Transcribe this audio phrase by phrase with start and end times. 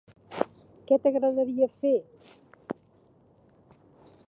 [0.91, 1.93] Què t"agradaria fer?